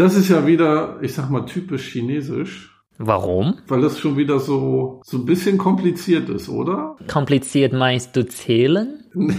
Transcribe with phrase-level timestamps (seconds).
[0.00, 2.74] Das ist ja wieder, ich sag mal, typisch chinesisch.
[2.96, 3.58] Warum?
[3.68, 6.96] Weil das schon wieder so, so ein bisschen kompliziert ist, oder?
[7.06, 9.04] Kompliziert meinst du zählen?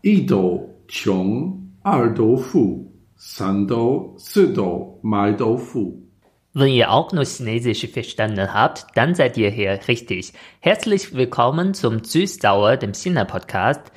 [0.00, 6.02] Ido, Chong, Ardo, Fu, Sando, Sido, Maido, Fu.
[6.54, 10.32] Wenn ihr auch nur Chinesisch verstanden habt, dann seid ihr hier richtig.
[10.60, 13.92] Herzlich willkommen zum Süß-Sauer, dem China-Podcast.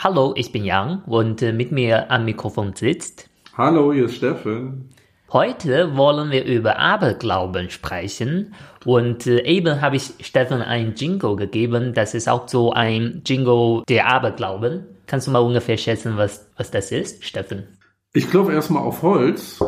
[0.00, 3.28] Hallo, ich bin Yang und äh, mit mir am Mikrofon sitzt.
[3.56, 4.90] Hallo, hier ist Steffen.
[5.32, 8.54] Heute wollen wir über Aberglauben sprechen
[8.84, 11.94] und äh, eben habe ich Steffen ein Jingle gegeben.
[11.94, 14.86] Das ist auch so ein Jingle der Aberglauben.
[15.08, 17.64] Kannst du mal ungefähr schätzen, was, was das ist, Steffen?
[18.12, 19.58] Ich klopfe erstmal auf Holz,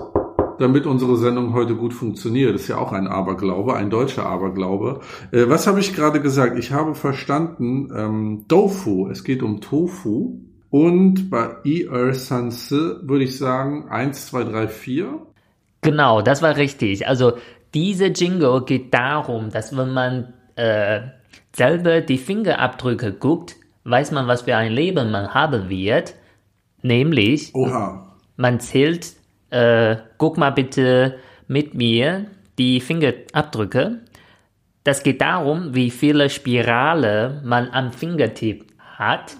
[0.60, 2.54] damit unsere Sendung heute gut funktioniert.
[2.54, 5.00] Das ist ja auch ein Aberglaube, ein deutscher Aberglaube.
[5.32, 6.58] Äh, was habe ich gerade gesagt?
[6.58, 10.38] Ich habe verstanden, ähm, Tofu, es geht um Tofu.
[10.68, 15.26] Und bei Ir Sanse würde ich sagen 1, 2, 3, 4.
[15.80, 17.08] Genau, das war richtig.
[17.08, 17.32] Also
[17.72, 21.00] diese Jingle geht darum, dass wenn man äh,
[21.56, 26.14] selber die Fingerabdrücke guckt, weiß man, was für ein Leben man haben wird.
[26.82, 28.14] Nämlich, Oha.
[28.36, 29.19] man zählt,
[29.50, 32.26] äh, guck mal bitte mit mir
[32.58, 34.00] die Fingerabdrücke.
[34.84, 39.36] Das geht darum, wie viele Spirale man am Fingertipp hat.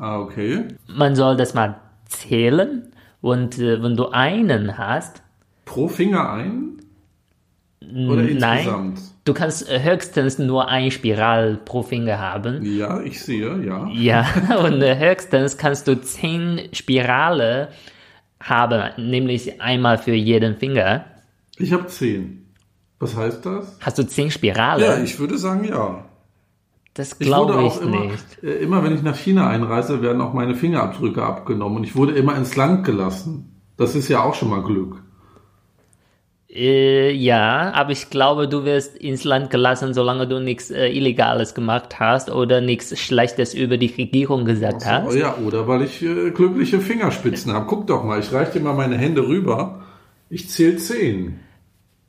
[0.00, 0.64] Ah, okay.
[0.86, 5.22] Man soll das mal zählen und äh, wenn du einen hast,
[5.68, 6.78] Pro Finger ein?
[7.82, 9.00] Oder nein, insgesamt?
[9.24, 12.64] du kannst äh, höchstens nur ein Spiral pro Finger haben.
[12.64, 13.86] Ja, ich sehe, ja.
[13.92, 14.26] Ja,
[14.64, 17.68] und äh, höchstens kannst du zehn Spirale
[18.40, 21.04] haben, nämlich einmal für jeden Finger.
[21.56, 22.44] Ich habe 10.
[23.00, 23.76] Was heißt das?
[23.80, 24.84] Hast du zehn Spirale?
[24.84, 26.04] Ja, ich würde sagen ja.
[26.94, 28.42] das Ich glaube ich, auch immer, nicht.
[28.42, 32.12] äh, immer, wenn ich nach China einreise, werden auch meine Fingerabdrücke abgenommen und ich wurde
[32.12, 33.60] immer ins Land gelassen.
[33.76, 35.02] Das ist ja auch schon mal Glück.
[36.58, 41.54] Äh, ja, aber ich glaube, du wirst ins Land gelassen, solange du nichts äh, Illegales
[41.54, 45.12] gemacht hast oder nichts Schlechtes über die Regierung gesagt hast.
[45.12, 47.66] Oh ja, oder weil ich äh, glückliche Fingerspitzen habe.
[47.66, 49.82] Guck doch mal, ich reiche dir mal meine Hände rüber.
[50.30, 51.38] Ich zähle 10.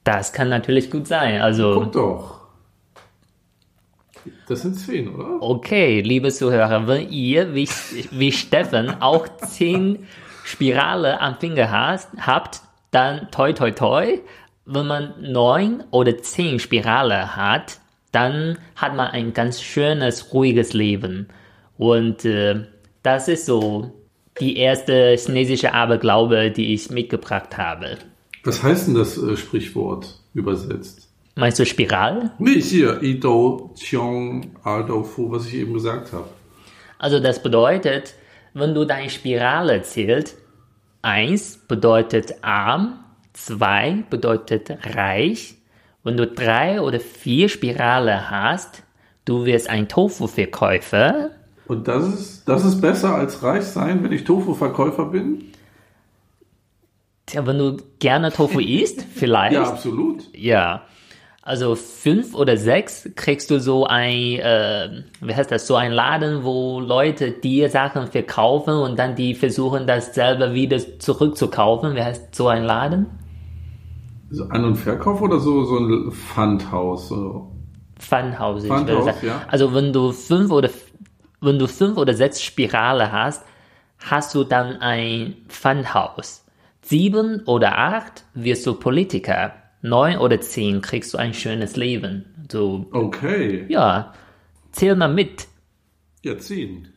[0.04, 1.42] Das kann natürlich gut sein.
[1.42, 2.40] Also, Guck doch.
[4.48, 5.42] Das sind 10, oder?
[5.42, 7.70] okay, liebe Zuhörer, wenn ihr wie,
[8.12, 10.08] wie Steffen auch zehn
[10.44, 14.20] Spirale am Finger hast, habt, dann toi toi toi.
[14.72, 17.80] Wenn man neun oder zehn Spirale hat,
[18.12, 21.28] dann hat man ein ganz schönes, ruhiges Leben.
[21.80, 22.66] Und äh,
[23.02, 23.92] das ist so
[24.40, 27.98] die erste chinesische Aberglaube, die ich mitgebracht habe.
[28.44, 31.10] Was heißt denn das äh, Sprichwort übersetzt?
[31.36, 32.34] Meinst du Spiral?
[32.38, 36.30] Nee, hier, Ido, Chiong, Aldo, Fu, was ich eben gesagt habe.
[37.00, 38.14] Also das bedeutet,
[38.54, 40.38] wenn du deine Spirale zählst,
[41.02, 43.00] eins bedeutet arm,
[43.46, 45.56] zwei bedeutet reich.
[46.04, 48.84] Wenn du drei oder vier Spirale hast,
[49.26, 51.32] du wirst ein Tofu-Verkäufer.
[51.68, 55.46] Und das ist, das ist besser als reich sein, wenn ich Tofu-Verkäufer bin?
[57.26, 59.54] Tja, wenn du gerne Tofu isst, vielleicht.
[59.54, 60.24] Ja, absolut.
[60.34, 60.84] Ja.
[61.42, 66.44] Also fünf oder sechs kriegst du so ein, äh, wie heißt das, so ein Laden,
[66.44, 71.96] wo Leute dir Sachen verkaufen und dann die versuchen das selber wieder zurückzukaufen.
[71.96, 73.08] Wie heißt so ein Laden?
[74.50, 77.10] An- und Verkauf oder so, so ein Pfandhaus?
[77.10, 77.52] So.
[78.00, 79.18] Funhouse, ich würde sagen.
[79.28, 79.42] ja.
[79.48, 80.70] Also wenn du fünf oder
[81.42, 83.44] wenn du fünf oder sechs Spirale hast,
[83.98, 86.46] hast du dann ein Funhouse.
[86.82, 89.54] Sieben oder acht wirst du Politiker.
[89.82, 92.26] Neun oder zehn kriegst du ein schönes Leben.
[92.52, 94.14] So, Okay, ja,
[94.72, 95.48] zähl mal mit.
[96.24, 96.88] ja, 10.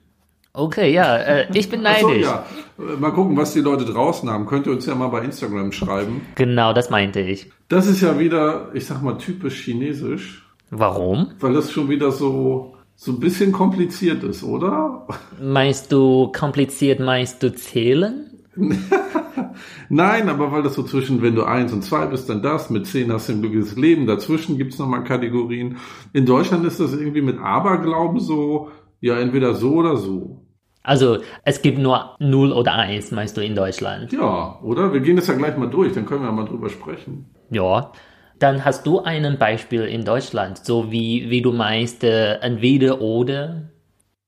[0.54, 2.24] Okay, ja, äh, ich bin neidisch.
[2.26, 2.44] ja.
[2.78, 4.44] Äh, Mal gucken, was die Leute draußen haben.
[4.46, 6.20] Könnt ihr uns ja mal bei Instagram schreiben.
[6.34, 7.50] Genau, das meinte ich.
[7.68, 11.30] Das ist ja wieder, ich sag mal, typisch chinesisch, Warum?
[11.40, 15.06] weil das schon wieder so, so ein bisschen kompliziert ist, oder?
[15.40, 18.28] Meinst du kompliziert, meinst du zählen?
[19.88, 22.86] Nein, aber weil das so zwischen, wenn du eins und zwei bist, dann das, mit
[22.86, 25.78] zehn hast du ein glückliches Leben, dazwischen gibt's noch nochmal Kategorien.
[26.12, 28.70] In Deutschland ist das irgendwie mit Aberglauben so,
[29.00, 30.41] ja, entweder so oder so.
[30.82, 34.12] Also, es gibt nur 0 oder 1, meinst du, in Deutschland?
[34.12, 34.92] Ja, oder?
[34.92, 37.26] Wir gehen das ja gleich mal durch, dann können wir mal drüber sprechen.
[37.50, 37.92] Ja.
[38.38, 43.70] Dann hast du ein Beispiel in Deutschland, so wie, wie du meinst, äh, entweder oder.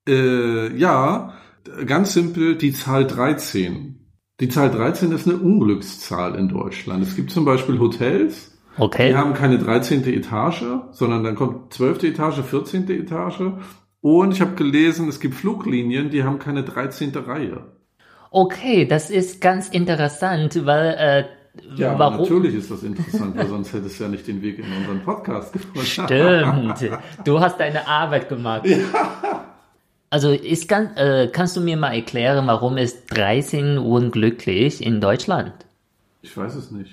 [0.09, 1.33] Äh, ja,
[1.87, 3.99] ganz simpel, die Zahl 13.
[4.41, 7.03] Die Zahl 13 ist eine Unglückszahl in Deutschland.
[7.03, 9.15] Es gibt zum Beispiel Hotels, die Okay.
[9.15, 10.05] haben keine 13.
[10.07, 12.03] Etage, sondern dann kommt 12.
[12.05, 12.89] Etage, 14.
[12.91, 13.43] Etage.
[14.05, 17.17] Und ich habe gelesen, es gibt Fluglinien, die haben keine 13.
[17.17, 17.63] Reihe.
[18.31, 21.25] Okay, das ist ganz interessant, weil äh,
[21.81, 22.19] Ja, warum?
[22.21, 25.55] natürlich ist das interessant, weil sonst hätte es ja nicht den Weg in unseren Podcast
[25.55, 25.87] gefunden.
[25.87, 26.91] Stimmt.
[27.25, 28.67] Du hast deine Arbeit gemacht.
[30.11, 35.53] Also ist ganz, äh, kannst du mir mal erklären, warum ist 13 unglücklich in Deutschland?
[36.23, 36.93] Ich weiß es nicht.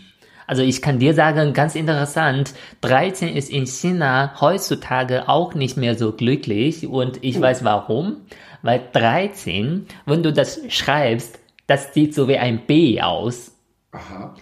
[0.51, 5.95] Also ich kann dir sagen, ganz interessant, 13 ist in China heutzutage auch nicht mehr
[5.95, 8.17] so glücklich und ich weiß warum.
[8.61, 13.55] Weil 13, wenn du das schreibst, das sieht so wie ein B aus.
[13.93, 14.35] Aha.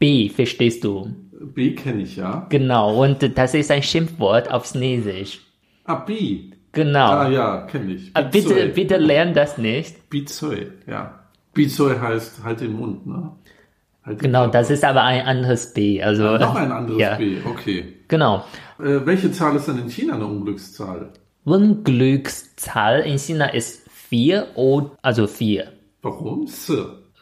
[0.00, 1.14] B, verstehst du?
[1.30, 2.44] B kenne ich ja.
[2.48, 5.42] Genau, und das ist ein Schimpfwort auf Chinesisch.
[5.84, 6.50] Ah, B.
[6.72, 7.12] Genau.
[7.12, 8.10] Ah ja, kenne ich.
[8.14, 8.68] Aber bitte, Bizoi.
[8.70, 10.10] bitte lern das nicht.
[10.10, 11.20] Bizoi, ja.
[11.54, 13.30] Bizoi heißt halt den Mund, ne?
[14.04, 16.02] Halt Genau, das ist aber ein anderes B.
[16.02, 17.96] Also Noch ein anderes ja, B, okay.
[18.08, 18.44] Genau.
[18.78, 21.10] Äh, welche Zahl ist denn in China eine Unglückszahl?
[21.44, 25.72] Unglückszahl in China ist 4 oder also 4.
[26.02, 26.44] Warum?
[26.44, 26.72] S.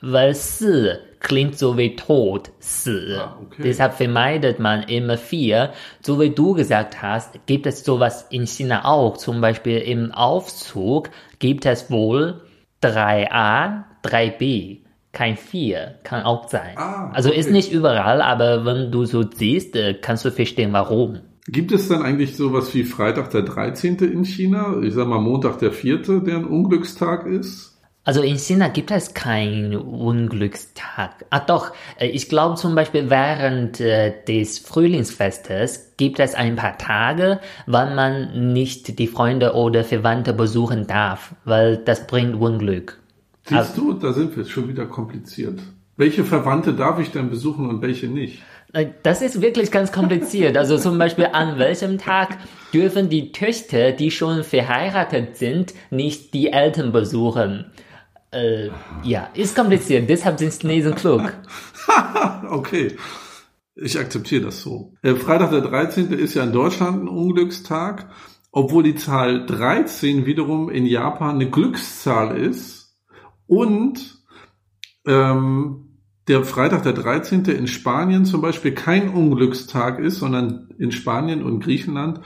[0.01, 3.21] Weil 4 klingt so wie tot, 4.
[3.21, 3.63] Ah, okay.
[3.63, 5.73] Deshalb vermeidet man immer 4.
[6.01, 9.19] So wie du gesagt hast, gibt es sowas in China auch.
[9.19, 12.41] Zum Beispiel im Aufzug gibt es wohl
[12.83, 14.79] 3a, 3b.
[15.13, 16.77] Kein 4, kann auch sein.
[16.77, 21.21] Ah, also ist nicht überall, aber wenn du so siehst, äh, kannst du verstehen, warum.
[21.47, 23.97] Gibt es dann eigentlich sowas wie Freitag der 13.
[23.99, 24.77] in China?
[24.83, 27.71] Ich sag mal Montag der 4., der ein Unglückstag ist?
[28.05, 31.27] Also in China gibt es keinen Unglückstag.
[31.29, 36.79] Ah doch, äh, ich glaube zum Beispiel während äh, des Frühlingsfestes gibt es ein paar
[36.79, 43.00] Tage, wann man nicht die Freunde oder Verwandte besuchen darf, weil das bringt Unglück.
[43.51, 45.61] Siehst du, da sind wir schon wieder kompliziert.
[45.97, 48.43] Welche Verwandte darf ich denn besuchen und welche nicht?
[48.73, 50.57] Äh, Das ist wirklich ganz kompliziert.
[50.57, 52.39] Also zum Beispiel an welchem Tag
[52.73, 57.67] dürfen die Töchter, die schon verheiratet sind, nicht die Eltern besuchen.
[58.31, 58.69] Äh,
[59.03, 60.09] ja, ist kompliziert.
[60.09, 61.23] Deshalb sind Chinesen klug.
[62.49, 62.97] Okay,
[63.75, 64.93] ich akzeptiere das so.
[65.03, 66.13] Äh, Freitag der 13.
[66.13, 68.09] ist ja in Deutschland ein Unglückstag,
[68.53, 72.80] obwohl die Zahl 13 wiederum in Japan eine Glückszahl ist
[73.51, 74.23] und
[75.09, 75.99] ähm,
[76.29, 77.47] der Freitag der 13.
[77.47, 82.21] in Spanien zum Beispiel kein Unglückstag ist, sondern in Spanien und Griechenland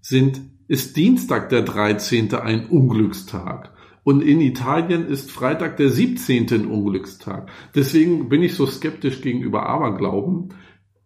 [0.00, 2.32] sind, ist Dienstag der 13.
[2.34, 3.72] ein Unglückstag.
[4.04, 6.46] Und in Italien ist Freitag der 17.
[6.52, 7.50] ein Unglückstag.
[7.74, 10.54] Deswegen bin ich so skeptisch gegenüber Aberglauben,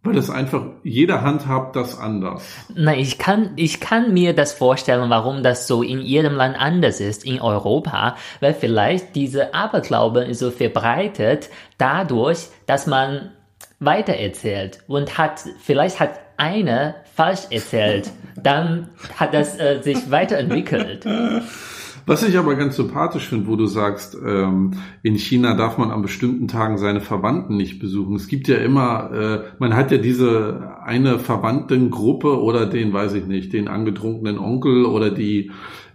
[0.05, 2.43] weil das einfach, jeder handhabt das anders.
[2.75, 7.01] Na, ich kann, ich kann mir das vorstellen, warum das so in jedem Land anders
[7.01, 13.31] ist in Europa, weil vielleicht diese Aberglaube ist so verbreitet dadurch, dass man
[13.79, 21.07] weitererzählt und hat, vielleicht hat einer falsch erzählt, dann hat das äh, sich weiterentwickelt.
[22.07, 24.73] Was ich aber ganz sympathisch finde, wo du sagst, ähm,
[25.03, 28.17] in China darf man an bestimmten Tagen seine Verwandten nicht besuchen.
[28.17, 33.27] Es gibt ja immer, äh, man hat ja diese eine Verwandtengruppe oder den, weiß ich
[33.27, 35.53] nicht, den angetrunkenen Onkel oder die,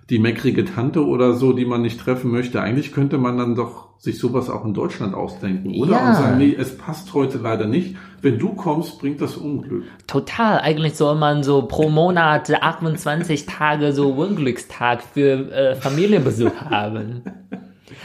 [0.10, 2.62] die meckrige Tante oder so, die man nicht treffen möchte.
[2.62, 5.94] Eigentlich könnte man dann doch sich sowas auch in Deutschland ausdenken, oder?
[5.94, 6.10] Ja.
[6.10, 7.96] Und sagen, nee, es passt heute leider nicht.
[8.22, 9.86] Wenn du kommst, bringt das Unglück.
[10.08, 10.60] Total.
[10.60, 17.24] Eigentlich soll man so pro Monat 28 Tage so Unglückstag für äh, Familienbesuch haben.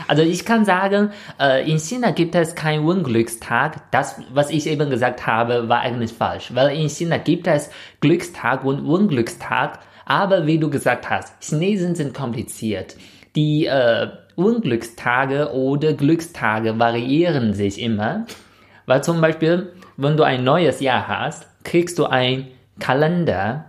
[0.09, 1.11] Also ich kann sagen,
[1.41, 3.91] äh, in China gibt es keinen Unglückstag.
[3.91, 6.55] Das, was ich eben gesagt habe, war eigentlich falsch.
[6.55, 9.81] Weil in China gibt es Glückstag und Unglückstag.
[10.05, 12.97] Aber wie du gesagt hast, Chinesen sind kompliziert.
[13.37, 18.27] Die äh, Unglückstage oder Glückstage variieren sich immer.
[18.87, 22.49] Weil zum Beispiel, wenn du ein neues Jahr hast, kriegst du ein
[22.79, 23.67] Kalender.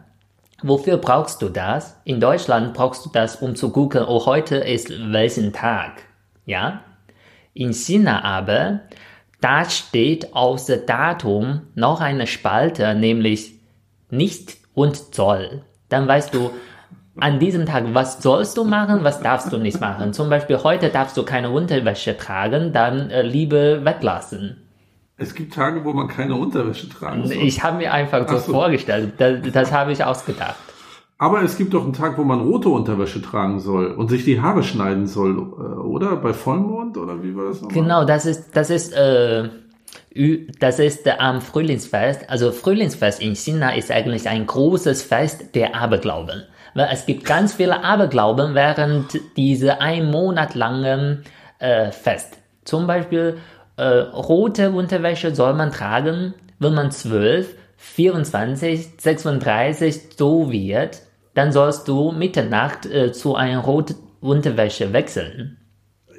[0.62, 2.00] Wofür brauchst du das?
[2.06, 6.04] In Deutschland brauchst du das, um zu gucken, oh, heute ist welchen Tag.
[6.46, 6.82] Ja?
[7.54, 8.82] In China aber,
[9.42, 13.54] da steht außer Datum noch eine Spalte, nämlich
[14.10, 15.64] nicht und soll.
[15.90, 16.52] Dann weißt du,
[17.16, 20.14] an diesem Tag, was sollst du machen, was darfst du nicht machen.
[20.14, 24.58] Zum Beispiel heute darfst du keine Unterwäsche tragen, dann äh, lieber weglassen.
[25.18, 27.38] Es gibt Tage, wo man keine Unterwäsche tragen soll.
[27.38, 28.52] Ich habe mir einfach so, so.
[28.54, 30.56] vorgestellt, das, das habe ich ausgedacht.
[31.20, 34.42] Aber es gibt doch einen Tag, wo man rote Unterwäsche tragen soll und sich die
[34.42, 36.16] Haare schneiden soll, äh, oder?
[36.16, 37.82] Bei Vollmond oder wie war das nochmal?
[37.82, 39.50] Genau, das ist, das ist, äh,
[40.60, 42.30] das ist äh, am Frühlingsfest.
[42.30, 46.44] Also Frühlingsfest in China ist eigentlich ein großes Fest der Aberglauben.
[46.74, 51.24] Weil es gibt ganz viele Aberglauben während diese ein Monat langen
[51.60, 52.38] äh, Fest.
[52.66, 53.38] Zum Beispiel
[53.78, 61.02] äh, rote Unterwäsche soll man tragen, wenn man 12, 24, 36 so wird.
[61.34, 65.58] dann sollst du Mitternacht äh, zu einer roten Unterwäsche wechseln.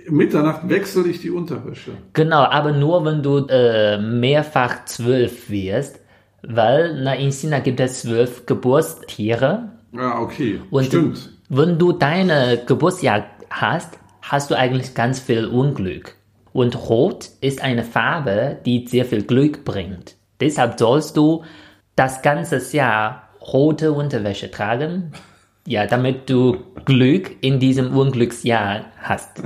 [0.08, 1.92] Mitternacht wechsle ich die Unterwäsche.
[2.12, 6.00] Genau, aber nur wenn du äh, mehrfach zwölf wirst,
[6.42, 9.70] weil na, in China gibt es zwölf Geburtstiere.
[9.94, 10.60] Ja, okay.
[10.70, 11.30] Und Stimmt.
[11.48, 16.16] wenn du deine Geburtsjahr hast, hast du eigentlich ganz viel Unglück.
[16.52, 20.16] Und Rot ist eine Farbe, die sehr viel Glück bringt.
[20.40, 21.44] Deshalb sollst du
[21.96, 25.12] das ganze Jahr rote Unterwäsche tragen,
[25.66, 29.42] ja, damit du Glück in diesem Unglücksjahr hast.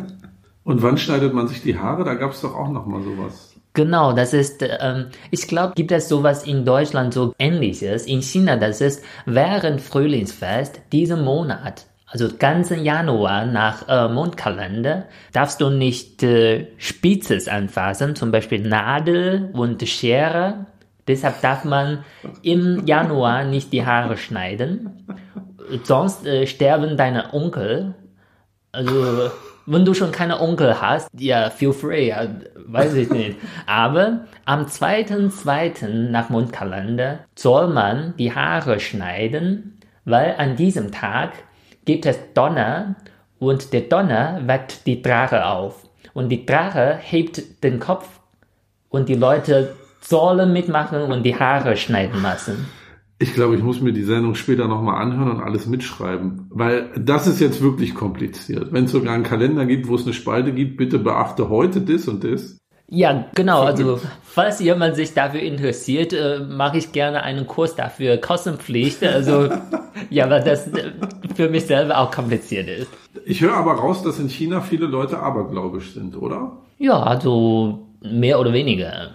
[0.64, 2.04] Und wann schneidet man sich die Haare?
[2.04, 3.47] Da gab es doch auch noch mal sowas.
[3.74, 8.06] Genau, das ist, ähm, ich glaube, gibt es sowas in Deutschland so ähnliches.
[8.06, 15.60] In China, das ist während Frühlingsfest, diesen Monat, also ganzen Januar nach äh, Mondkalender, darfst
[15.60, 20.66] du nicht äh, Spitzes anfassen, zum Beispiel Nadel und Schere.
[21.06, 22.04] Deshalb darf man
[22.42, 25.06] im Januar nicht die Haare schneiden.
[25.84, 27.94] Sonst äh, sterben deine Onkel.
[28.72, 29.30] Also,
[29.70, 33.36] wenn du schon keine Onkel hast, ja, feel free, ja, weiß ich nicht.
[33.66, 35.86] Aber am 2.2.
[36.10, 41.32] nach Mondkalender soll man die Haare schneiden, weil an diesem Tag
[41.84, 42.96] gibt es Donner
[43.38, 45.86] und der Donner weckt die Drache auf.
[46.14, 48.08] Und die Drache hebt den Kopf
[48.88, 52.68] und die Leute sollen mitmachen und die Haare schneiden lassen.
[53.20, 57.26] Ich glaube, ich muss mir die Sendung später nochmal anhören und alles mitschreiben, weil das
[57.26, 58.72] ist jetzt wirklich kompliziert.
[58.72, 62.06] Wenn es sogar einen Kalender gibt, wo es eine Spalte gibt, bitte beachte heute das
[62.06, 62.58] und das.
[62.90, 63.62] Ja, genau.
[63.62, 69.02] Also, falls jemand sich dafür interessiert, äh, mache ich gerne einen Kurs dafür, Kostenpflicht.
[69.04, 69.50] Also,
[70.10, 70.92] ja, weil das äh,
[71.34, 72.88] für mich selber auch kompliziert ist.
[73.26, 76.52] Ich höre aber raus, dass in China viele Leute abergläubisch sind, oder?
[76.78, 79.10] Ja, also mehr oder weniger.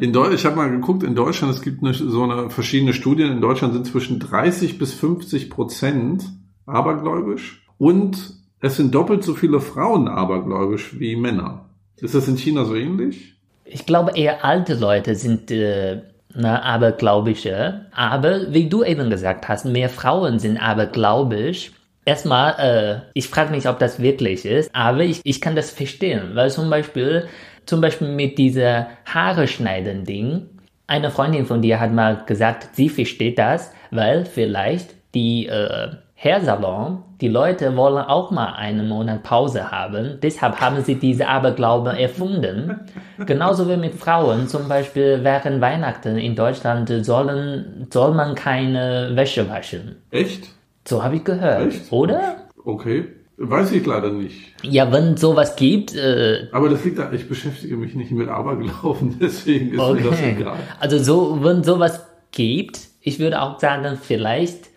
[0.00, 3.32] In Deu ich habe mal geguckt, in Deutschland, es gibt eine, so eine verschiedene Studien,
[3.32, 6.24] in Deutschland sind zwischen 30 bis 50 Prozent
[6.66, 11.70] abergläubisch und es sind doppelt so viele Frauen abergläubisch wie Männer.
[12.00, 13.34] Ist das in China so ähnlich?
[13.64, 16.02] Ich glaube, eher alte Leute sind äh,
[16.34, 17.86] na, abergläubische.
[17.92, 21.72] Aber wie du eben gesagt hast, mehr Frauen sind abergläubisch.
[22.04, 26.34] Erstmal, äh, ich frage mich, ob das wirklich ist, aber ich, ich kann das verstehen,
[26.34, 27.28] weil zum Beispiel,
[27.66, 30.48] zum Beispiel mit dieser Haare schneiden Ding,
[30.86, 35.88] eine Freundin von dir hat mal gesagt, sie versteht das, weil vielleicht die äh,
[36.22, 41.98] Hairsalon, die Leute wollen auch mal einen Monat Pause haben, deshalb haben sie diese Aberglaube
[41.98, 42.80] erfunden.
[43.26, 49.48] Genauso wie mit Frauen, zum Beispiel während Weihnachten in Deutschland sollen, soll man keine Wäsche
[49.48, 49.96] waschen.
[50.10, 50.48] Echt?
[50.86, 51.90] So habe ich gehört, Echt?
[51.90, 52.36] oder?
[52.64, 53.06] Okay.
[53.44, 54.54] Weiß ich leider nicht.
[54.62, 59.18] Ja, wenn sowas gibt, äh, Aber das liegt da, ich beschäftige mich nicht mit Aberglauben,
[59.20, 60.36] deswegen ist mir das okay.
[60.38, 60.58] egal.
[60.78, 64.70] Also so, wenn sowas gibt, ich würde auch sagen, vielleicht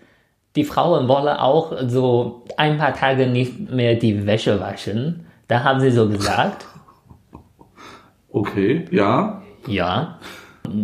[0.55, 5.27] die Frauen wollen auch so ein paar Tage nicht mehr die Wäsche waschen.
[5.47, 6.65] Da haben sie so gesagt.
[8.29, 9.41] Okay, ja.
[9.65, 10.19] Ja,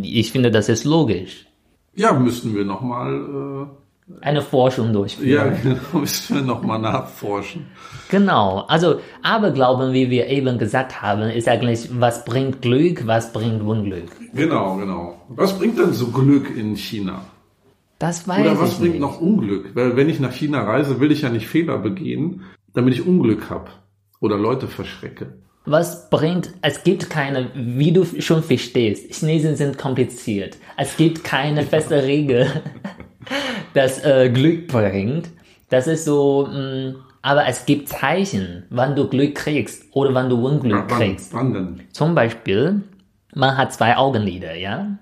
[0.04, 1.48] ich finde, das ist logisch.
[1.96, 3.68] Ja, müssten wir nochmal,
[4.20, 5.30] Eine Forschung durchführen.
[5.30, 7.68] ja, genau, müssen wir nochmal nachforschen.
[8.10, 8.66] Genau.
[8.68, 14.10] Also Aberglauben, wie wir eben gesagt haben, ist eigentlich, was bringt Glück, was bringt Unglück.
[14.34, 15.22] Genau, genau.
[15.30, 17.22] Was bringt denn so Glück in China?
[18.00, 19.02] Das weiß Oder was ich bringt nicht.
[19.02, 19.76] noch Unglück?
[19.76, 23.50] Weil wenn ich nach China reise, will ich ja nicht Fehler begehen, damit ich Unglück
[23.50, 23.70] habe
[24.20, 25.38] oder Leute verschrecke.
[25.66, 30.58] Was bringt, es gibt keine, wie du schon verstehst, Chinesen sind kompliziert.
[30.76, 32.48] Es gibt keine feste Regel,
[33.74, 35.30] das äh, Glück bringt.
[35.70, 40.46] Das ist so, mh, aber es gibt Zeichen, wann du Glück kriegst oder wann du
[40.46, 41.32] Unglück kriegst.
[41.34, 41.82] wann denn?
[41.92, 42.82] Zum Beispiel,
[43.36, 44.98] man hat zwei Augenlider, ja?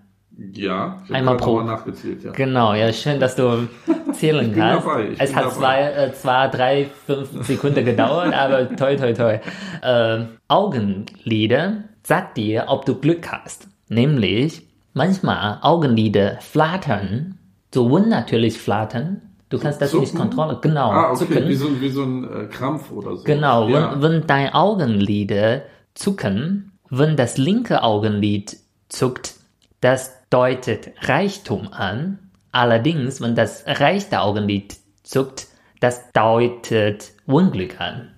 [0.53, 2.31] Ja, Einmal pro- nachgezählt, ja.
[2.31, 3.67] Genau, ja, schön, dass du
[4.13, 4.88] zählen kannst.
[5.19, 5.53] es hat dabei.
[5.55, 9.39] zwei, äh, zwei, drei, fünf Sekunden gedauert, aber toi, toi, toi.
[9.81, 13.67] Äh, Augenlider sagt dir, ob du Glück hast.
[13.89, 14.62] Nämlich,
[14.93, 17.38] manchmal Augenlider flattern,
[17.74, 19.22] so unnatürlich flattern.
[19.50, 20.19] Du kannst das nicht Zucken?
[20.29, 20.62] kontrollieren.
[20.62, 21.48] Genau, Ah, okay, zucken.
[21.48, 23.24] wie so, wie so ein äh, Krampf oder so.
[23.24, 23.93] Genau, ja.
[24.00, 25.63] wenn, wenn dein Augenlider
[25.96, 28.58] zucken, wenn das linke Augenlid
[28.89, 29.34] zuckt,
[29.81, 32.19] das deutet Reichtum an.
[32.51, 35.48] Allerdings, wenn das rechte Augenlid zuckt,
[35.79, 38.09] das deutet Unglück an.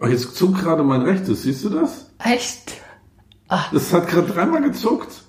[0.00, 2.10] Oh, jetzt zuckt gerade mein rechtes, siehst du das?
[2.24, 2.72] Echt?
[3.72, 5.22] Das hat gerade dreimal gezuckt.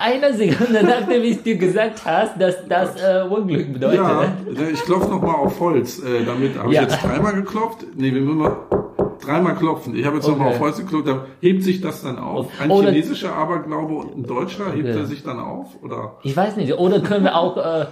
[0.00, 3.96] Eine Sekunde, nachdem ich dir gesagt hast, dass das äh, Unglück bedeutet.
[3.98, 5.98] Ja, ne, ich klopfe nochmal auf Holz.
[5.98, 6.82] Äh, damit habe Ja.
[6.84, 7.84] ich jetzt dreimal geklopft.
[7.96, 8.56] Nee, wir müssen mal
[9.18, 9.94] dreimal klopfen.
[9.96, 10.56] Ich habe jetzt nochmal Okay.
[10.56, 11.06] auf Holz geklopft.
[11.08, 12.48] Da hebt sich das dann auf.
[12.60, 14.98] Ein Oder- chinesischer Aberglaube und ein deutscher, hebt Okay.
[14.98, 15.66] er sich dann auf?
[15.82, 16.16] Oder?
[16.22, 17.86] Ich weiß nicht, oder können wir auch äh,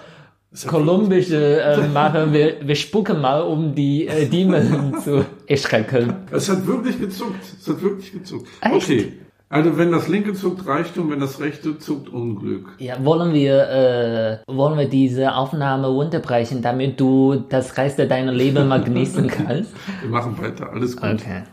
[0.66, 2.32] kolumbische äh, machen.
[2.32, 6.14] Wir, wir spucken mal, um die äh, Dämonen zu erschrecken.
[6.30, 7.42] Es hat wirklich gezuckt.
[7.60, 8.48] Es hat wirklich gezuckt.
[8.60, 8.74] Echt?
[8.74, 9.12] Okay.
[9.48, 12.74] Also wenn das linke zuckt, Reichtum, wenn das rechte zuckt, Unglück.
[12.78, 18.66] Ja, wollen wir, äh, wollen wir diese Aufnahme unterbrechen, damit du das Rest deiner Leben
[18.66, 19.72] mal genießen kannst?
[20.00, 21.14] Wir machen weiter, alles gut.
[21.14, 21.44] Okay.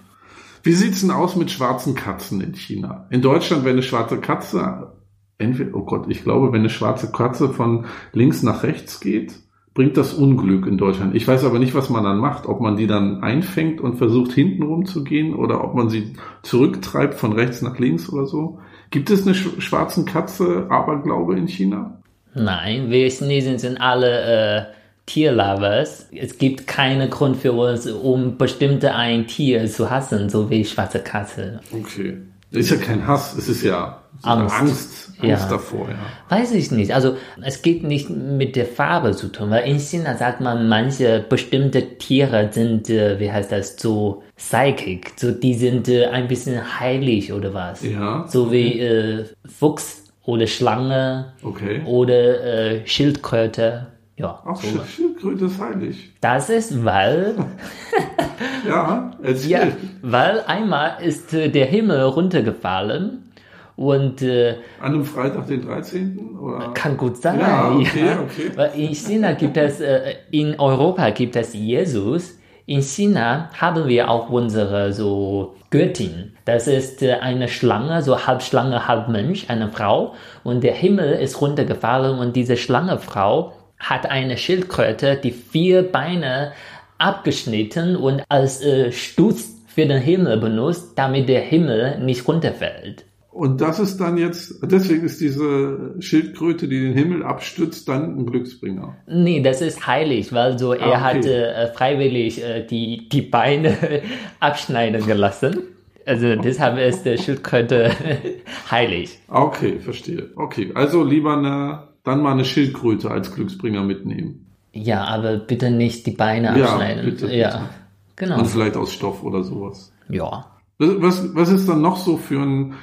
[0.63, 3.05] Wie sieht's denn aus mit schwarzen Katzen in China?
[3.12, 4.93] In Deutschland, wenn eine schwarze Katze,
[5.38, 9.35] entweder, oh Gott, ich glaube, wenn eine schwarze Katze von links nach rechts geht,
[9.74, 11.15] bringt das Unglück in Deutschland.
[11.15, 14.32] Ich weiß aber nicht, was man dann macht, ob man die dann einfängt und versucht
[14.32, 16.13] hintenrum zu gehen oder ob man sie
[16.44, 18.60] zurücktreibt von rechts nach links oder so.
[18.92, 21.98] Gibt es eine sch schwarzen Katze Aberglaube in China?
[22.36, 24.63] Nein, wir Chinesen sind alle äh,
[25.08, 26.08] Tierlovers.
[26.12, 31.00] Es gibt keinen Grund für uns, um bestimmte ein Tier zu hassen, so wie schwarze
[31.00, 31.60] Katze.
[31.72, 32.18] Okay.
[32.51, 34.56] Das ist ja kein Hass, es ist ja Angst.
[34.60, 35.50] Angst, Angst Ja.
[35.50, 35.96] davor, ja.
[36.36, 36.94] Weiß ich nicht.
[36.94, 41.25] Also es geht nicht mit der Farbe zu tun, weil in China sagt man, manche
[41.27, 46.80] bestimmte Tiere sind, äh, wie heißt das, so psychic, so die sind äh, ein bisschen
[46.80, 47.84] heilig oder was.
[47.84, 48.25] Ja.
[48.27, 51.82] So wie äh, Fuchs oder Schlange Okay.
[51.86, 53.88] oder äh, Schildkröte.
[54.15, 54.68] Ja, Auch so.
[54.68, 56.12] Schild- Schildkröte ist heilig.
[56.22, 57.34] Das ist, weil,
[58.68, 59.50] Ja, erzähl.
[59.50, 59.68] ja,
[60.01, 63.32] weil einmal ist äh, der Himmel runtergefallen
[63.75, 66.38] und äh, An einem Freitag, den 13.
[66.39, 66.70] Oder?
[66.74, 67.39] Kann gut sein.
[67.39, 68.51] Ja, okay, okay.
[68.56, 72.38] Weil in China gibt es, äh, in Europa gibt es Jesus.
[72.65, 76.34] In China haben wir auch unsere so Göttin.
[76.46, 80.13] Das ist äh, eine Schlange, so halb Schlange, halb Mensch, eine Frau.
[80.44, 86.53] Und der Himmel ist runtergefallen und diese Schlangefrau hat eine Schildkröte, die vier Beine
[87.00, 93.06] abgeschnitten und als äh, Stutz für den Himmel benutzt, damit der Himmel nicht runterfällt.
[93.34, 98.25] Und das ist dann jetzt, deswegen ist diese Schildkröte, die den Himmel abstützt, dann ein
[98.28, 98.96] Glücksbringer.
[99.08, 100.98] Nee, das ist heilig, weil so er Ah, okay.
[101.18, 103.75] hatte äh, freiwillig äh, die, die Beine
[104.40, 105.62] abschneiden gelassen.
[106.06, 107.92] Also deshalb ist der Schildkröte
[108.72, 109.17] heilig.
[109.30, 110.30] Okay, verstehe.
[110.36, 114.46] Okay, also lieber eine, dann mal eine Schildkröte als Glücksbringer mitnehmen.
[114.74, 117.06] Ja, aber bitte nicht die Beine Ja, abschneiden.
[117.06, 117.36] bitte, bitte.
[117.36, 117.69] Ja,
[118.15, 118.39] genau.
[118.39, 119.91] Und vielleicht aus Stoff oder sowas.
[120.10, 120.46] Ja.
[120.78, 122.74] Was, was ist dann noch so für ein,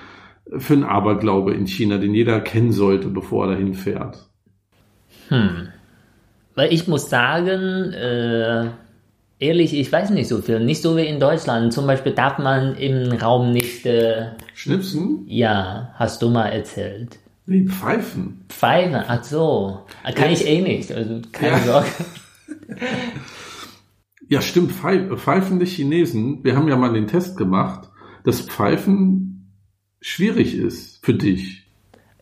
[0.59, 4.27] für ein Aberglaube in China, den jeder kennen sollte, bevor er dahin fährt?
[6.55, 8.71] Weil ich muss sagen, äh,
[9.39, 10.59] ehrlich, ich weiß nicht so viel.
[10.61, 11.73] Nicht so wie in Deutschland.
[11.73, 15.25] Zum Beispiel darf man im Raum nicht, äh, Schnipsen?
[15.27, 17.19] ja, hast du mal erzählt.
[17.47, 18.45] Nee, pfeifen.
[18.49, 19.81] Pfeifen, ach so.
[20.15, 21.59] Kann ich eh nicht, also keine Ja.
[21.61, 21.89] Sorge.
[24.29, 27.89] Ja, stimmt, Pfei- pfeifende Chinesen, wir haben ja mal den Test gemacht,
[28.23, 29.40] dass Pfeifen
[30.01, 31.67] schwierig ist für dich.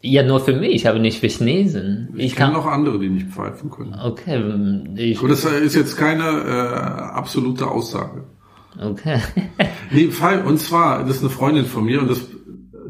[0.00, 2.10] Ja, nur für mich, aber nicht für Chinesen.
[2.14, 2.54] Ich, Ich kann.
[2.54, 3.94] auch andere, die nicht pfeifen können.
[3.94, 4.40] Okay,
[4.96, 5.18] ich.
[5.18, 8.24] Aber das ist jetzt keine äh, absolute Aussage.
[8.80, 9.20] Okay.
[9.90, 10.10] Nee,
[10.44, 12.20] und zwar, das ist eine Freundin von mir und das,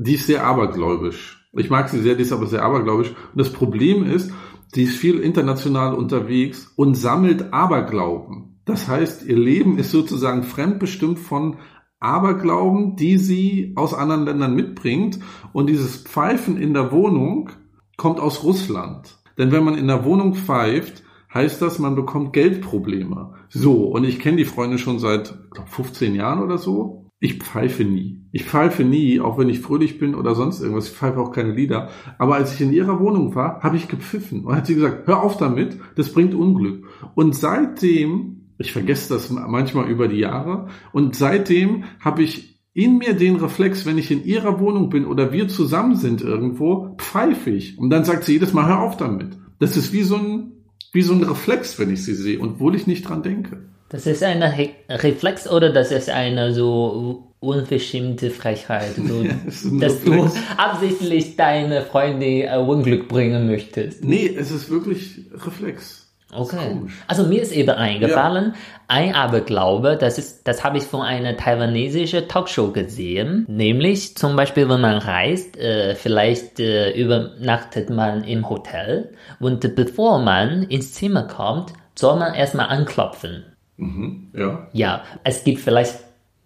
[0.01, 1.49] die ist sehr abergläubisch.
[1.53, 3.11] Ich mag sie sehr, die ist aber sehr abergläubisch.
[3.11, 4.33] Und das Problem ist,
[4.75, 8.61] die ist viel international unterwegs und sammelt Aberglauben.
[8.65, 11.59] Das heißt, ihr Leben ist sozusagen fremdbestimmt von
[12.01, 15.19] Aberglauben, die sie aus anderen Ländern mitbringt.
[15.53, 17.51] Und dieses Pfeifen in der Wohnung
[17.97, 19.19] kommt aus Russland.
[19.37, 23.35] Denn wenn man in der Wohnung pfeift, heißt das, man bekommt Geldprobleme.
[23.49, 27.11] So, und ich kenne die Freundin schon seit glaub, 15 Jahren oder so.
[27.21, 28.25] Ich pfeife nie.
[28.31, 30.89] Ich pfeife nie, auch wenn ich fröhlich bin oder sonst irgendwas.
[30.89, 31.89] Ich pfeife auch keine Lieder.
[32.19, 34.45] Aber als ich in ihrer Wohnung war, habe ich gepfiffen.
[34.45, 36.87] Und hat sie gesagt, hör auf damit, das bringt Unglück.
[37.15, 43.15] Und seitdem, ich vergesse das manchmal über die Jahre, und seitdem habe ich in mir
[43.15, 47.77] den Reflex, wenn ich in ihrer Wohnung bin oder wir zusammen sind irgendwo, pfeife ich.
[47.77, 49.31] Und dann sagt sie jedes Mal, hör auf damit.
[49.59, 50.53] Das ist wie so ein,
[50.93, 53.65] wie so ein Reflex, wenn ich sie sehe, und obwohl ich nicht dran denke.
[53.89, 59.21] Das ist eine Re Reflex oder das ist eine so unverschämte Frechheit, so,
[59.71, 60.35] ein dass Reflex.
[60.35, 64.05] du absichtlich deine Freundin äh, Unglück bringen möchtest.
[64.05, 65.98] Nee, es ist wirklich Reflex.
[66.33, 66.83] Okay.
[67.07, 68.55] Also mir ist eben eingefallen,
[68.87, 73.47] ein Aberglaube, das ist, das habe ich von einer taiwanesischen Talkshow gesehen.
[73.49, 80.19] Nämlich zum Beispiel, wenn man reist, äh, vielleicht äh, übernachtet man im Hotel und bevor
[80.19, 83.45] man ins Zimmer kommt, soll man erstmal anklopfen.
[83.79, 84.69] Mhm, ja.
[84.73, 85.95] Ja, es gibt vielleicht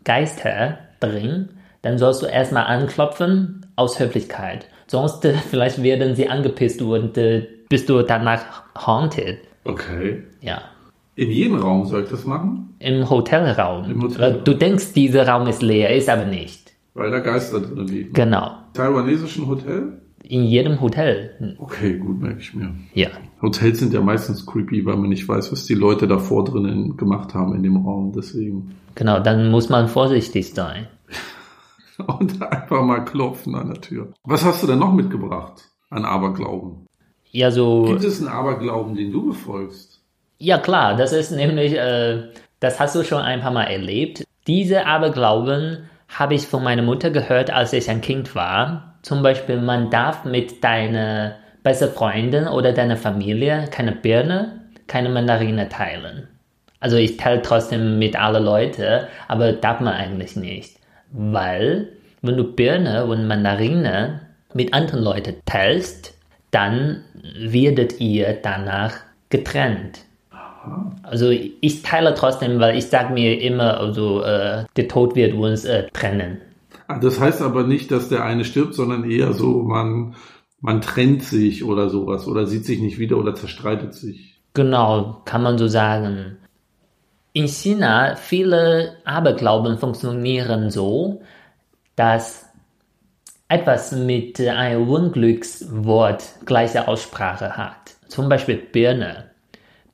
[0.05, 1.49] Geister drin,
[1.83, 4.67] dann sollst du erstmal anklopfen aus Höflichkeit.
[4.87, 9.39] Sonst äh, vielleicht werden sie angepisst und äh, bist du danach haunted.
[9.65, 10.25] Okay.
[10.41, 10.63] Ja.
[11.15, 12.75] In jedem Raum soll ich das machen?
[12.79, 13.91] Im Hotelraum.
[13.91, 14.19] Im.
[14.19, 16.73] Weil Du denkst, dieser Raum ist leer, ist aber nicht.
[16.95, 18.13] Weil da Geister drin liegen.
[18.13, 18.53] Genau.
[18.75, 20.03] Taiwanesischen Hotel?
[20.25, 21.57] in jedem Hotel.
[21.59, 22.75] Okay, gut, merke ich mir.
[22.95, 23.09] Ja.
[23.41, 27.35] Hotels sind ja meistens creepy, weil man nicht weiß, was die Leute davor drinnen gemacht
[27.35, 28.13] haben in dem Raum.
[28.15, 28.75] Deswegen.
[28.95, 30.87] Genau, dann muss man vorsichtig sein.
[32.19, 34.13] Und einfach mal klopfen an der Tür.
[34.25, 36.87] Was hast du denn noch mitgebracht an Aberglauben?
[37.33, 37.85] Ja, so.
[37.85, 40.01] Gibt es einen Aberglauben, den du befolgst?
[40.39, 42.25] Ja, klar, das ist nämlich, äh,
[42.61, 44.25] das hast du schon ein paar Mal erlebt.
[44.47, 48.99] Diese Aberglauben habe ich von meiner Mutter gehört, als ich ein Kind war.
[49.03, 55.69] Zum Beispiel, man darf mit deiner besten Freundin oder deiner Familie keine Birne, keine Mandarine
[55.69, 56.29] teilen.
[56.81, 60.77] Also ich teile trotzdem mit allen Leuten, aber darf man eigentlich nicht.
[61.13, 61.89] Weil,
[62.21, 64.21] wenn du Birne und Mandarine
[64.53, 66.15] mit anderen Leuten teilst,
[66.53, 67.03] dann
[67.37, 68.95] werdet ihr danach
[69.31, 70.05] getrennt.
[71.03, 75.65] Also ich teile trotzdem, weil ich sage mir immer, also äh, der Tod wird uns
[75.65, 76.41] äh, trennen.
[76.87, 80.15] Ah, Das heißt aber nicht, dass der eine stirbt, sondern eher so, man,
[80.61, 84.41] man trennt sich oder sowas oder sieht sich nicht wieder oder zerstreitet sich.
[84.55, 86.37] Genau, kann man so sagen.
[87.33, 91.23] In China, viele Aberglauben funktionieren so,
[91.97, 92.42] dass
[93.53, 97.95] etwas mit einem Unglückswort gleiche Aussprache hat.
[98.09, 99.31] Zum Beispiel Birne.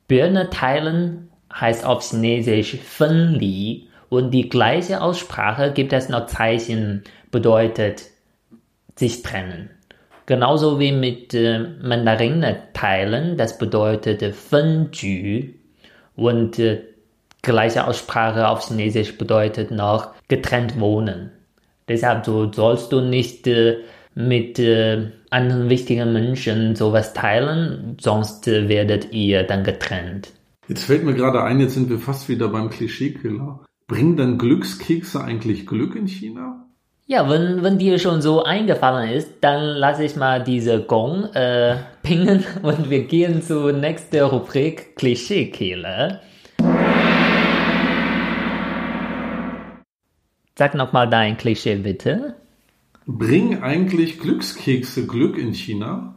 [0.07, 8.03] Birne teilen heißt auf Chinesisch Fenli und die gleiche Aussprache gibt es noch Zeichen, bedeutet
[8.95, 9.69] sich trennen.
[10.25, 15.49] Genauso wie mit äh, Mandarine teilen, das bedeutet Fenju
[16.15, 16.83] und äh,
[17.41, 21.31] gleiche Aussprache auf Chinesisch bedeutet noch getrennt wohnen.
[21.89, 23.77] Deshalb so sollst du nicht äh,
[24.15, 30.31] mit äh, anderen wichtigen Menschen sowas teilen, sonst äh, werdet ihr dann getrennt.
[30.67, 33.65] Jetzt fällt mir gerade ein, jetzt sind wir fast wieder beim Klischeekiller.
[33.87, 36.65] Bringen dann Glückskekse eigentlich Glück in China?
[37.07, 41.77] Ja, wenn, wenn dir schon so eingefallen ist, dann lasse ich mal diese Gong äh,
[42.03, 46.21] pingen und wir gehen zur nächsten Rubrik Klischeekiller.
[50.59, 52.35] Sag nochmal dein Klischee bitte.
[53.05, 56.15] Bringen eigentlich Glückskekse Glück in China?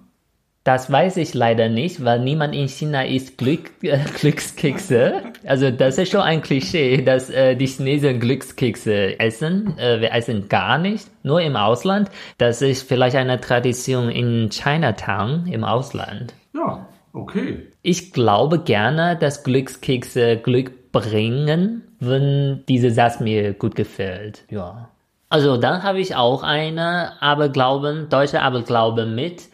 [0.65, 5.23] Das weiß ich leider nicht, weil niemand in China isst Glück, äh, Glückskekse.
[5.47, 9.79] Also das ist schon ein Klischee, dass äh, die Chinesen Glückskekse essen.
[9.79, 12.11] Äh, wir essen gar nicht, nur im Ausland.
[12.39, 16.35] Das ist vielleicht eine Tradition in Chinatown im Ausland.
[16.53, 17.69] Ja, okay.
[17.83, 24.45] Ich glaube gerne, dass Glückskekse Glück bringen, wenn dieser Satz mir gut gefällt.
[24.51, 24.89] Ja.
[25.29, 29.49] Also dann habe ich auch eine Aberglauben, deutsche Aberglaube mit.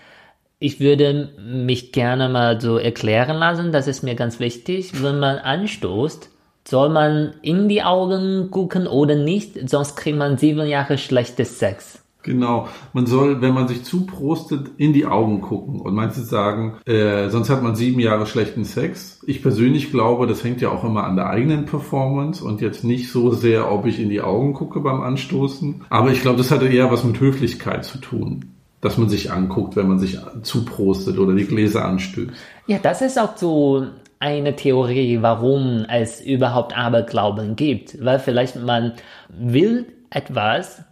[0.58, 5.02] Ich würde mich gerne mal so erklären lassen, das ist mir ganz wichtig.
[5.02, 6.30] Wenn man anstoßt,
[6.66, 12.04] soll man in die Augen gucken oder nicht, sonst kriegt man sieben Jahre schlechtes Sex.
[12.28, 12.68] Genau.
[12.92, 15.80] Man soll, wenn man sich zuprostet, in die Augen gucken.
[15.80, 19.20] Und manche sagen, äh, sonst hat man sieben Jahre schlechten Sex.
[19.26, 23.10] Ich persönlich glaube, das hängt ja auch immer an der eigenen Performance und jetzt nicht
[23.10, 25.86] so sehr, ob ich in die Augen gucke beim Anstoßen.
[25.88, 28.44] Aber ich glaube, das hatte eher was mit Höflichkeit zu tun.
[28.82, 32.30] Dass man sich anguckt, wenn man sich zuprostet oder die Gläser anstößt.
[32.66, 33.86] Ja, das ist auch so
[34.18, 38.04] eine Theorie, warum es überhaupt Aberglauben gibt.
[38.04, 38.92] Weil vielleicht man
[39.30, 40.82] will etwas,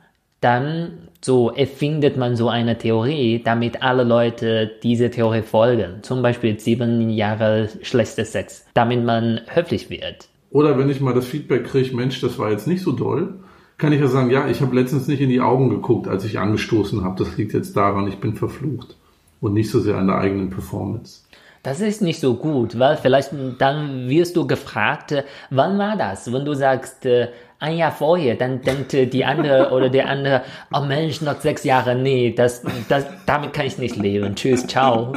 [0.41, 6.03] dann so erfindet man so eine Theorie, damit alle Leute diese Theorie folgen.
[6.03, 10.29] Zum Beispiel sieben Jahre schlechter Sex, damit man höflich wird.
[10.51, 13.41] Oder wenn ich mal das Feedback kriege, Mensch, das war jetzt nicht so doll,
[13.79, 16.39] kann ich ja sagen, ja, ich habe letztens nicht in die Augen geguckt, als ich
[16.39, 17.23] angestoßen habe.
[17.23, 18.97] Das liegt jetzt daran, ich bin verflucht.
[19.41, 21.23] Und nicht so sehr an der eigenen Performance.
[21.63, 26.33] Das ist nicht so gut, weil vielleicht dann wirst du gefragt, wann war das?
[26.33, 30.43] Wenn du sagst, äh, ein Jahr vorher, dann denkt äh, die andere oder der andere,
[30.73, 34.35] oh Mensch, noch sechs Jahre, nee, das, das, damit kann ich nicht leben.
[34.35, 35.15] Tschüss, ciao.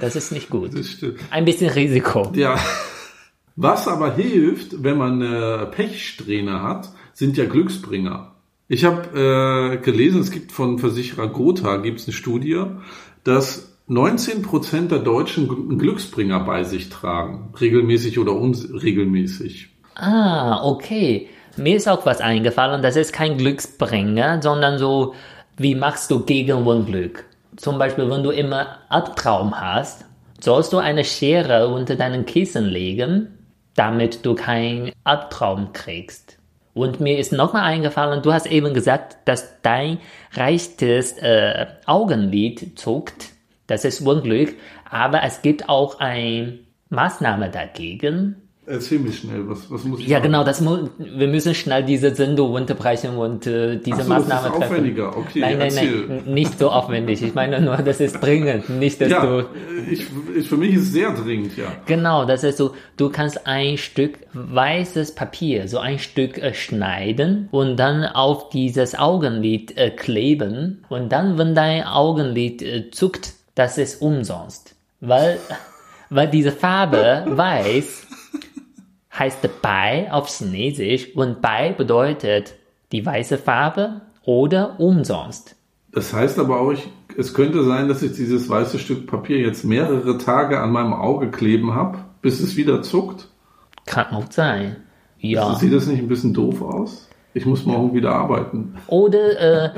[0.00, 0.76] Das ist nicht gut.
[0.76, 1.20] Das stimmt.
[1.30, 2.32] Ein bisschen Risiko.
[2.34, 2.58] Ja.
[3.56, 8.32] Was aber hilft, wenn man eine Pechsträhne hat, sind ja Glücksbringer.
[8.68, 12.64] Ich habe äh, gelesen, es gibt von Versicherer Gotha gibt es eine Studie,
[13.24, 19.70] dass 19% der Deutschen einen Glücksbringer bei sich tragen, regelmäßig oder unregelmäßig.
[19.94, 21.28] Ah, okay.
[21.58, 25.14] Mir ist auch was eingefallen, das ist kein Glücksbringer, sondern so,
[25.56, 27.24] wie machst du gegen Unglück?
[27.56, 30.04] Zum Beispiel, wenn du immer Albtraum hast,
[30.38, 33.38] sollst du eine Schere unter deinen Kissen legen,
[33.74, 36.36] damit du keinen Albtraum kriegst.
[36.74, 39.96] Und mir ist nochmal eingefallen, du hast eben gesagt, dass dein
[40.34, 43.30] rechtes äh, Augenlid zuckt.
[43.66, 44.54] Das ist Unglück,
[44.90, 46.58] aber es gibt auch eine
[46.90, 48.45] Maßnahme dagegen.
[48.68, 50.24] Erzähl mir schnell, was, was muss ich Ja, machen?
[50.32, 54.28] genau, das mu wir müssen schnell diese Sendung unterbrechen und äh, diese Ach so, Maßnahme
[54.28, 54.72] das ist treffen.
[54.72, 55.16] aufwendiger.
[55.16, 56.04] Okay, nein, nein, erzähl.
[56.08, 57.22] nein, nicht so aufwendig.
[57.22, 59.38] Ich meine nur, das ist dringend, nicht dass Ja, du.
[59.40, 59.44] äh,
[59.90, 61.66] ich, ich, für mich ist es sehr dringend, ja.
[61.86, 67.48] Genau, das ist so, du kannst ein Stück weißes Papier, so ein Stück äh, schneiden
[67.52, 73.78] und dann auf dieses Augenlid äh, kleben und dann, wenn dein Augenlid äh, zuckt, das
[73.78, 74.74] ist umsonst.
[75.00, 75.38] Weil,
[76.10, 78.02] weil diese Farbe weiß
[79.18, 82.54] heißt Bai auf Chinesisch und Bai bedeutet
[82.92, 85.56] die weiße Farbe oder umsonst.
[85.92, 89.64] Das heißt aber auch, ich, es könnte sein, dass ich dieses weiße Stück Papier jetzt
[89.64, 93.28] mehrere Tage an meinem Auge kleben habe, bis es wieder zuckt.
[93.86, 94.76] Kann auch sein.
[95.18, 95.54] Ja.
[95.54, 97.08] Sieht das nicht ein bisschen doof aus?
[97.32, 98.74] Ich muss morgen wieder arbeiten.
[98.86, 99.70] Oder äh,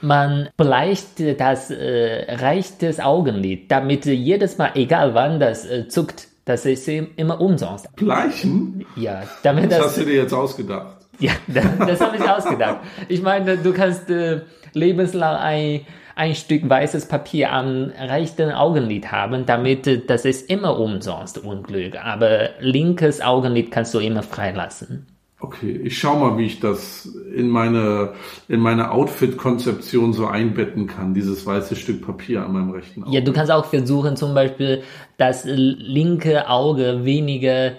[0.00, 6.64] man bleicht das äh, rechtes Augenlid, damit jedes Mal, egal wann das äh, zuckt, das
[6.66, 7.94] ist im- immer umsonst.
[7.96, 8.84] Bleichen?
[8.96, 10.96] Ja, damit Das das, hast du dir jetzt ausgedacht.
[11.18, 12.78] ja, das, das habe ich ausgedacht.
[13.08, 14.40] Ich meine, du kannst äh,
[14.72, 15.80] lebenslang ein,
[16.16, 21.96] ein Stück weißes Papier am rechten Augenlid haben, damit äh, das ist immer umsonst Unglück.
[22.04, 25.06] Aber linkes Augenlid kannst du immer freilassen.
[25.42, 28.12] Okay, ich schau mal, wie ich das in meine,
[28.48, 33.14] in meine Outfit-Konzeption so einbetten kann, dieses weiße Stück Papier an meinem rechten Auge.
[33.14, 34.82] Ja, du kannst auch versuchen, zum Beispiel
[35.16, 37.72] das linke Auge weniger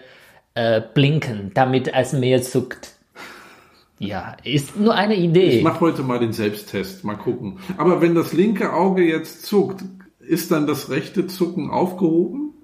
[0.55, 2.93] äh, blinken, damit es mehr zuckt.
[3.99, 5.61] Ja, ist nur eine Ich Idee.
[5.61, 7.59] mache heute mal den Selbsttest, mal gucken.
[7.77, 9.83] Aber wenn das linke Auge jetzt zuckt,
[10.19, 12.55] ist dann das rechte Zucken aufgehoben?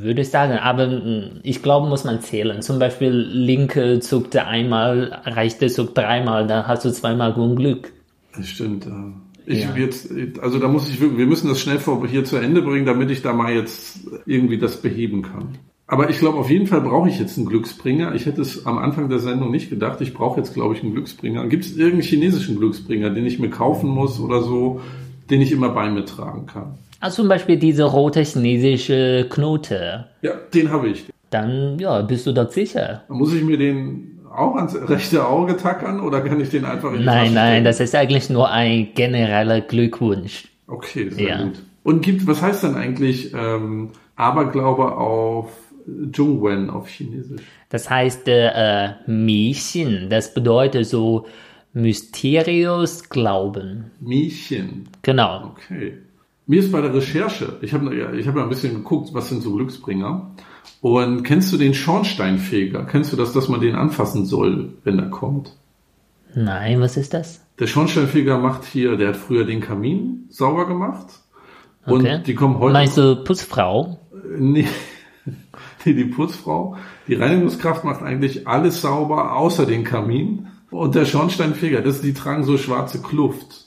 [0.00, 2.62] Würde ich sagen, aber mm, ich glaube, muss man zählen.
[2.62, 7.92] Zum Beispiel linke zuckte einmal, rechte zuckt dreimal, dann hast du zweimal Unglück.
[8.36, 8.86] Das stimmt.
[9.46, 9.74] Ich Ja.
[9.76, 12.84] jetzt, also da muss ich wirklich, wir müssen das schnell vor, hier zu Ende bringen,
[12.84, 15.56] damit ich da mal jetzt irgendwie das beheben kann.
[15.86, 18.14] Aber ich glaube, auf jeden Fall brauche ich jetzt einen Glücksbringer.
[18.14, 20.02] Ich hätte es am Anfang der Sendung nicht gedacht.
[20.02, 21.46] Ich brauche jetzt, glaube ich, einen Glücksbringer.
[21.46, 24.82] Gibt es irgendeinen chinesischen Glücksbringer, den ich mir kaufen muss oder so,
[25.30, 26.74] den ich immer bei mir tragen kann?
[27.00, 30.06] Also zum Beispiel diese rote chinesische Knote.
[30.22, 31.04] Ja, den habe ich.
[31.30, 33.02] Dann, ja, bist du dort sicher.
[33.08, 37.00] Muss ich mir den auch ans rechte Auge tackern oder kann ich den einfach in
[37.00, 37.64] die Nein, Tasche nein, stecken?
[37.64, 40.48] das ist eigentlich nur ein genereller Glückwunsch.
[40.66, 41.42] Okay, sehr Ja.
[41.44, 41.62] gut.
[41.82, 45.50] Und gibt, was heißt dann eigentlich ähm, Aberglaube auf
[46.12, 47.40] Zhongwen auf Chinesisch?
[47.70, 51.26] Das heißt, äh, äh, Mixin, das bedeutet so
[51.72, 53.90] mysteriös Glauben.
[54.00, 54.88] Miechen.
[55.02, 55.52] Genau.
[55.56, 55.98] Okay.
[56.48, 59.28] Mir ist bei der Recherche, ich habe ja, ich hab ja ein bisschen geguckt, was
[59.28, 60.30] sind so Glücksbringer.
[60.80, 62.84] Und kennst du den Schornsteinfeger?
[62.84, 65.52] Kennst du das, dass man den anfassen soll, wenn er kommt?
[66.34, 67.42] Nein, was ist das?
[67.58, 71.20] Der Schornsteinfeger macht hier, der hat früher den Kamin sauber gemacht.
[71.84, 72.22] Und Okay.
[72.26, 72.72] die kommen heute.
[72.72, 73.98] Meinst du Putzfrau?
[74.38, 74.66] Nee,
[75.84, 76.76] nee, die Putzfrau,
[77.08, 80.46] die Reinigungskraft macht eigentlich alles sauber, außer den Kamin.
[80.70, 83.57] Und der Schornsteinfeger, das, die tragen so schwarze Kluft.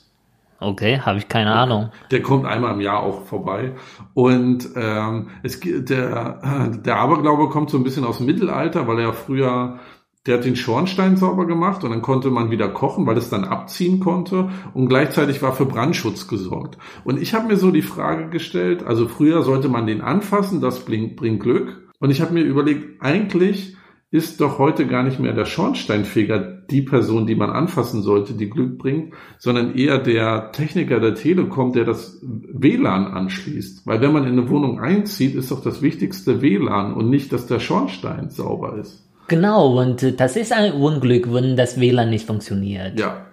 [0.62, 1.90] Okay, habe ich keine Ahnung.
[2.10, 3.72] Der kommt einmal im Jahr auch vorbei.
[4.14, 9.12] Und ähm, es, der, der Aberglaube kommt so ein bisschen aus dem Mittelalter, weil er
[9.12, 9.80] früher,
[10.26, 13.44] der hat den Schornstein sauber gemacht und dann konnte man wieder kochen, weil es dann
[13.44, 16.78] abziehen konnte und gleichzeitig war für Brandschutz gesorgt.
[17.04, 20.84] Und ich habe mir so die Frage gestellt, also früher sollte man den anfassen, das
[20.84, 21.90] bringt, bringt Glück.
[21.98, 23.76] Und ich habe mir überlegt, eigentlich
[24.12, 28.50] ist doch heute gar nicht mehr der Schornsteinfeger die Person, die man anfassen sollte, die
[28.50, 33.86] Glück bringt, sondern eher der Techniker der Telekom, der das WLAN anschließt.
[33.86, 37.46] Weil wenn man in eine Wohnung einzieht, ist doch das wichtigste WLAN und nicht, dass
[37.46, 39.02] der Schornstein sauber ist.
[39.28, 43.00] Genau, und äh, das ist ein Unglück, wenn das WLAN nicht funktioniert.
[43.00, 43.24] Ja,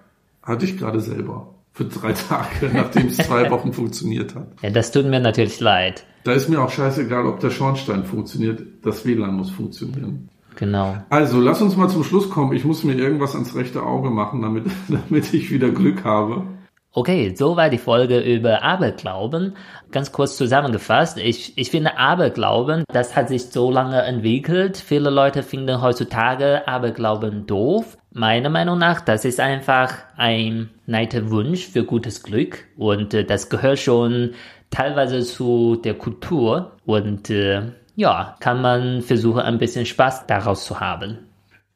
[0.41, 1.55] hatte ich gerade selber.
[1.73, 4.47] Für drei Tage, nachdem es zwei Wochen funktioniert hat.
[4.61, 6.05] Ja, das tut mir natürlich leid.
[6.23, 8.61] Da ist mir auch scheißegal, ob der Schornstein funktioniert.
[8.81, 10.29] Das WLAN muss funktionieren.
[10.59, 10.97] Genau.
[11.09, 12.51] Also, lass uns mal zum Schluss kommen.
[12.51, 16.43] Ich muss mir irgendwas ans rechte Auge machen, damit, damit ich wieder Glück habe.
[16.91, 19.55] Okay, so war die Folge über Aberglauben.
[19.91, 24.75] Ganz kurz zusammengefasst, ich, ich finde Aberglauben, das hat sich so lange entwickelt.
[24.75, 27.97] Viele Leute finden heutzutage Aberglauben doof.
[28.11, 33.49] Meiner Meinung nach, das ist einfach ein netter Wunsch für gutes Glück und äh, das
[33.49, 34.31] gehört schon
[34.69, 37.61] teilweise zu der Kultur und äh,
[37.99, 41.17] ja, kann man versuchen, ein bisschen Spaß daraus zu haben.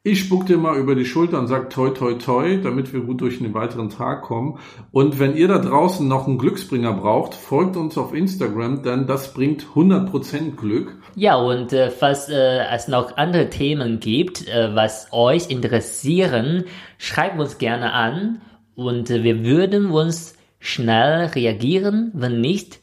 [0.04, 3.20] Ich spuck dir mal über die Schulter und sag toi toi toi, damit wir gut
[3.20, 4.58] durch den weiteren Tag kommen.
[4.92, 9.34] Und wenn ihr da draußen noch einen Glücksbringer braucht, folgt uns auf Instagram, denn das
[9.34, 10.96] bringt 100% Glück.
[11.16, 16.64] Ja, und äh, falls äh, es noch andere Themen gibt, äh, was euch interessieren,
[16.98, 18.42] schreibt uns gerne an
[18.76, 22.12] und äh, wir würden uns schnell reagieren.
[22.14, 22.80] Wenn nicht,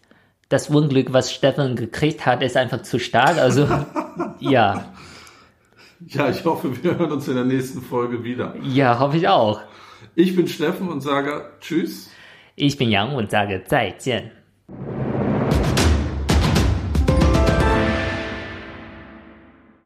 [0.50, 3.38] das Unglück, was Stefan gekriegt hat, ist einfach zu stark.
[3.38, 3.66] Also
[4.38, 4.92] ja,
[6.06, 8.54] Ja, ich hoffe, wir hören uns in der nächsten Folge wieder.
[8.62, 9.60] Ja, hoffe ich auch.
[10.14, 12.10] Ich bin Steffen und sage Tschüss.
[12.56, 14.30] Ich bin Yang und sage 再见。